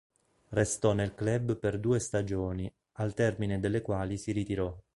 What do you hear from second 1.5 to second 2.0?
per due